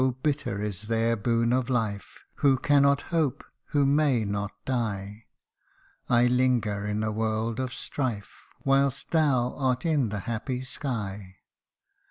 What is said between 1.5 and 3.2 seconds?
of life Who cannot